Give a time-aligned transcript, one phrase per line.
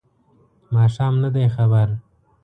[0.73, 1.87] ماښام نه دی خبر